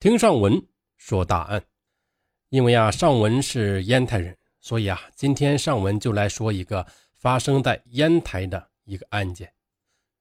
[0.00, 0.58] 听上文
[0.96, 1.62] 说大案，
[2.48, 9.52] 因为啊，上文是烟台人，所以啊，今天上文就来说一个发生在烟台的一个案件。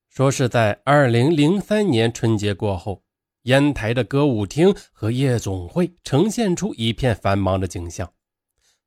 [0.09, 3.01] 说是在二零零三年春节过后，
[3.43, 8.11] 烟台的歌舞厅和夜总会呈现出一片繁忙的景象。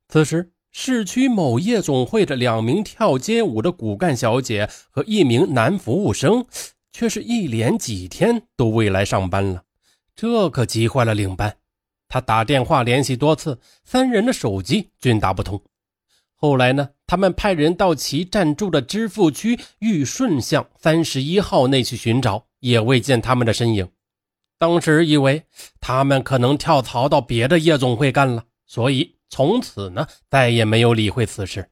[0.08, 6.44] 此时，市区某夜总会的两名跳街舞的骨干小姐和一名男服务生，
[6.92, 9.64] 却是一连几天都未来上班了。
[10.14, 11.56] 这可急坏了领班，
[12.08, 15.60] 他打电话联系多次，三人的手机均打不通。
[16.34, 23.88] 后来呢，他们派人到其暂住的支付区玉顺巷三十一号内去寻找，也未见他们的身影。
[24.58, 25.44] 当时以为
[25.80, 31.68] 他们可能跳槽到别的夜总会干了，所以从此呢再也没有理会此事。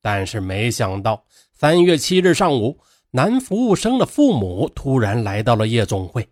[0.00, 2.78] 但是没想到，三月七日上午，
[3.10, 6.28] 男服务生的父母突然来到了夜总会。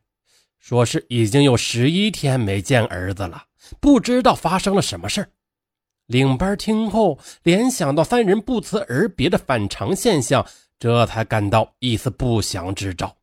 [0.64, 3.44] 说是已经有十一天没见儿子了，
[3.80, 5.28] 不知道发生了什么事
[6.06, 10.46] 领班听后联想到三人不辞而别的反常现象，
[10.78, 13.14] 这才感到一丝不祥之兆，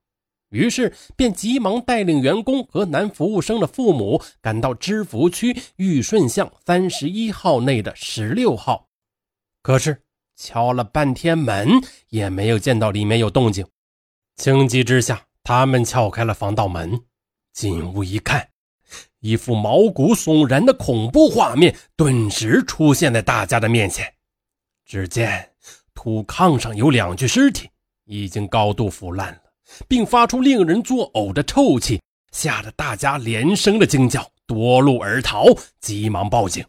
[0.49, 8.87] 于是便急忙带领员工和男服务生的父母赶到知福区玉顺巷三十一号内的十六号。
[9.63, 9.99] 可是
[10.35, 11.67] 敲了半天门
[12.09, 13.65] 也没有见到里面有动静，
[14.35, 17.01] 情急之下，他们撬开了防盗门。
[17.53, 18.47] 进屋一看，
[19.19, 24.11] 一副毛骨悚然的恐怖画面顿时出现在大家的面前。
[24.85, 25.49] 只见
[25.93, 27.69] 土炕上有两具尸体，
[28.05, 29.41] 已经高度腐烂了，
[29.87, 35.45] 并发出令人作呕的臭气，吓得大家连声的惊叫，夺路而逃，
[35.79, 36.65] 急忙报警。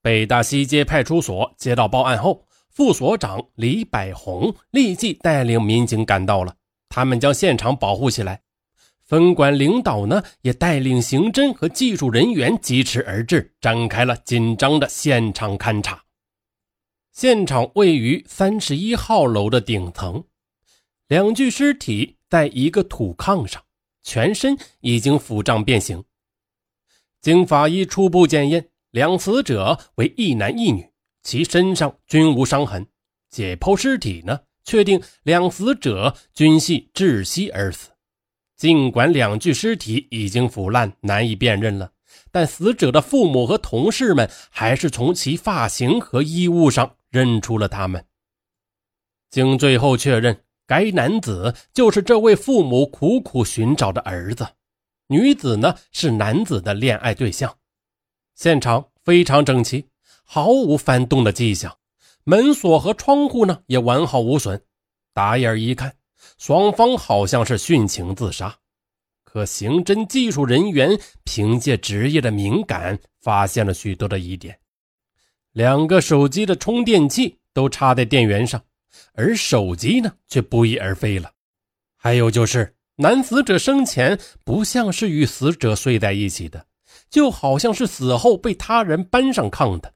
[0.00, 6.54] 北大西街派出所接到报案后，副所长李百红立即带领民警赶到了，
[6.88, 8.42] 他们将现场保护起来。
[9.04, 16.02] 分管领导呢，也带领刑侦和技术人员疾驰而至，展开了紧张的现场勘查。
[17.12, 20.24] 现场位于三十一号楼的顶层，
[21.08, 23.62] 两具尸体在一个土炕上，
[24.02, 26.02] 全身已经腐胀变形。
[27.20, 30.90] 经法医初步检验，两死者为一男一女，
[31.22, 32.86] 其身上均无伤痕。
[33.30, 37.91] 解剖尸体呢，确定两死者均系窒息而死。
[38.62, 41.90] 尽管两具尸体已经腐烂，难以辨认了，
[42.30, 48.06] 但死者的父母和同事们还是从其发型和衣物上认出了他们。
[49.30, 54.46] 经最后确认，该男子就是这位父母苦苦寻找的儿子，
[55.08, 57.52] 女子呢是男子的恋爱对象。
[58.36, 59.88] 现场非常整齐，
[60.22, 61.78] 毫无翻动的迹象，
[62.22, 64.62] 门锁和窗户呢也完好无损。
[65.12, 65.96] 打眼一看。
[66.38, 68.56] 双方好像是殉情自杀，
[69.24, 74.58] 可刑侦技术人员凭借职业的敏感，发现了许多的疑点。
[75.52, 78.62] 两个手机的充电器都插在电源上，
[79.14, 81.30] 而手机呢却不翼而飞了。
[81.96, 86.66] 还有就是，男死者生前不像是与死者睡在一起的，
[87.10, 89.92] 就好像是死后被他人搬上炕的。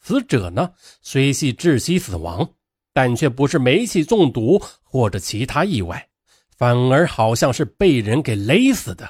[0.00, 0.72] 死者呢
[1.02, 2.54] 虽系窒息死亡。
[2.92, 6.08] 但却不是煤气中毒或者其他意外，
[6.56, 9.08] 反而好像是被人给勒死的，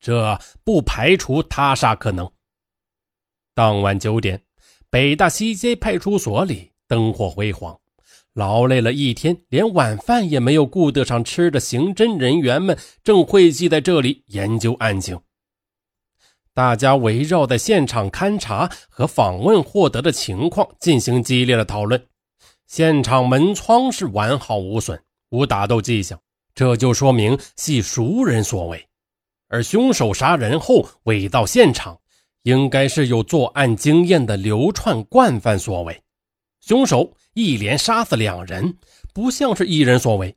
[0.00, 2.30] 这不排除他杀可能。
[3.54, 4.40] 当晚九点，
[4.88, 7.78] 北大西街派出所里灯火辉煌，
[8.32, 15.20] 劳累了一天，连晚饭也没有顾得上吃的刑侦人员们正汇集在这里研究案情。
[16.54, 22.09] 大家围绕在现场勘查和访问获得的情况进行激烈的讨论。
[22.70, 26.16] 现场门窗是完好无损，无打斗迹象，
[26.54, 28.86] 这就说明系熟人所为。
[29.48, 31.98] 而凶手杀人后伪造现场，
[32.44, 36.00] 应该是有作案经验的流窜惯犯所为。
[36.60, 38.78] 凶手一连杀死两人，
[39.12, 40.32] 不像是一人所为。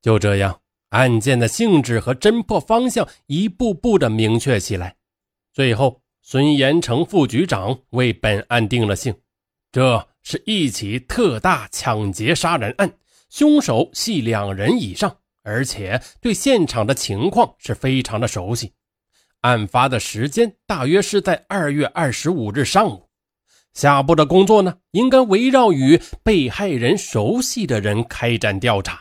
[0.00, 0.60] 就这样，
[0.90, 4.94] 案件的性质和侦破方向一步步的明确起来。
[5.52, 9.12] 最后，孙延成副局长为本案定了性。
[9.72, 10.08] 这。
[10.28, 12.92] 是一起特大抢劫杀人案，
[13.30, 18.72] 凶手系两人以上，而且对现场的情况是非常的熟悉。
[19.42, 23.08] 案发的时间大约是在二月二十五日上午。
[23.72, 29.00] 下步的工作呢，应该围绕与被害人熟悉的人开展调查。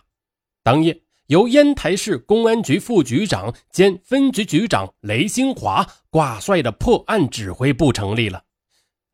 [0.62, 8.44] 当夜，由烟台市公安局副局长兼分局局长雷兴华挂帅的破案指挥部成立了，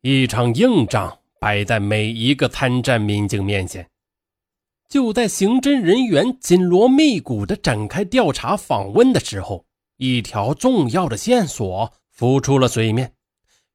[0.02, 1.20] 一场硬仗。
[1.42, 3.90] 摆在每一个参战民警面前。
[4.88, 9.66] 就在刑侦人员紧锣密鼓地展开调查访问的时候，
[9.98, 13.12] 一条重要的线索浮出了水面。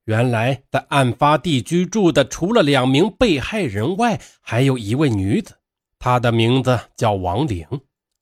[0.05, 5.57] 原来，在案发地居住的除了两名被害人外，还有一位女子，
[5.99, 7.67] 她的名字叫王玲。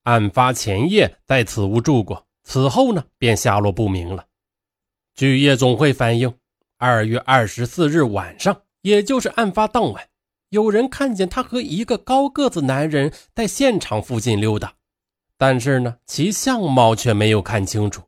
[0.05, 4.25] 案发前夜在此屋住过，此后呢便下落不明了。
[5.15, 6.33] 据夜总会反映，
[6.79, 10.09] 二月二十四日晚上，也就是案发当晚，
[10.51, 14.75] 有人看见她和一个高个子男人在现场附近溜达，
[15.39, 18.03] 但是呢，其相貌却没有看清楚。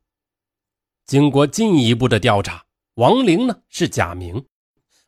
[1.06, 2.62] 经过进一步的调查。
[2.96, 4.46] 王玲呢是假名，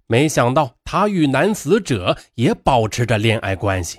[0.07, 3.99] 没想到她与男死者也保持着恋爱关系。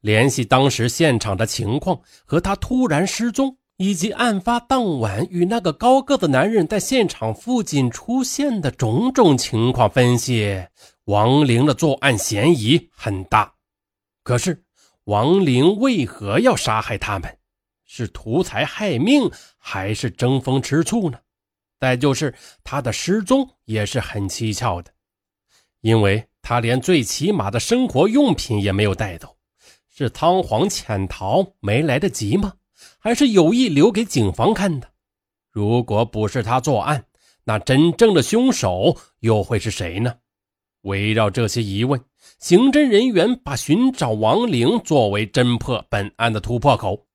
[0.00, 10.66] 联系当时现场的情况和他突然失踪，以及案发当晚与那个高个子男人在现场附近出现的种种情况分析，
[11.04, 13.52] 王玲的作案嫌疑很大。
[14.22, 14.64] 可是，
[15.04, 17.38] 王玲为何要杀害他们？
[17.84, 21.18] 是图财害命，还是争风吃醋呢？
[21.78, 22.34] 再就是
[22.64, 24.90] 他的失踪也是很蹊跷的，
[25.82, 29.36] 因为他连最起码的生活用品也没有带走，
[29.94, 32.54] 是仓皇潜逃没来得及吗？
[32.98, 34.88] 还是有意留给警方看的？
[35.50, 37.06] 如果不是他作案，
[37.44, 40.16] 那真正的凶手又会是谁呢？
[40.82, 42.00] 围绕这些疑问，
[42.38, 47.06] 刑侦人员把寻找王玲作为侦破本案的突破口。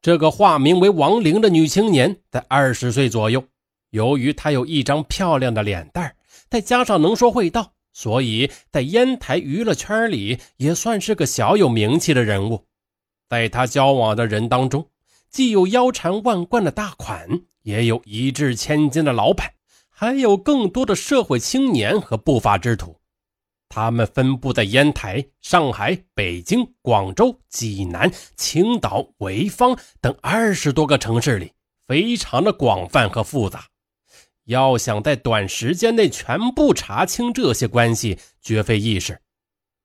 [0.00, 3.44] 这个化名为王玲的女青年在二十岁左右。
[3.90, 6.16] 由于她有一张漂亮的脸蛋
[6.48, 12.64] 再加上能说会道，所以在烟台娱乐圈里也算是个小有名气的人物。
[13.28, 14.88] 在她交往的人当中，
[15.32, 17.26] 既有腰缠万贯的大款，
[17.62, 19.54] 也有一掷千金的老板，
[19.88, 23.00] 还有更多的社会青年和不法之徒。
[23.70, 31.50] 他们分布在烟台、上海、北京、广州、济南、青岛、潍坊等二十多个城市里，
[31.86, 33.64] 非常的广泛和复杂。
[34.44, 39.18] 要想在短时间内全部查清这些关系，绝非易事。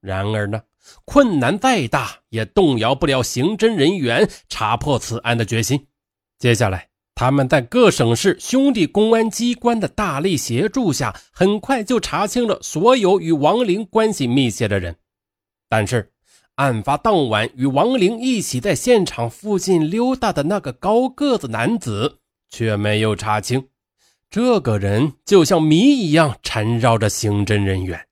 [0.01, 0.61] 然而呢，
[1.05, 5.87] 困难再大，也动摇不了刑侦人员查破此案的决心。
[6.39, 14.95] 接下来，他们在各省市兄弟公安机关的大力协助下，很快就查清了所有与王玲关系密切的人。
[15.67, 16.11] 但是，
[16.55, 22.19] 案发当晚与王玲一起在现场附近溜达的那个高个子男子，
[22.49, 23.67] 却没有查清。
[24.29, 28.06] 这个人就像谜一样缠绕着刑侦人员。